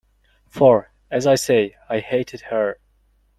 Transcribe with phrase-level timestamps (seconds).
[0.49, 2.79] For, as I say, I hated her.